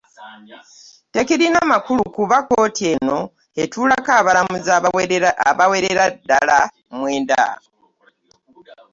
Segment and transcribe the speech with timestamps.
[1.13, 3.19] Tekirina makulu kuba kkooti eno
[3.63, 4.69] etuulako abalamuzi
[5.53, 6.59] abawerera ddala
[6.97, 7.43] mwenda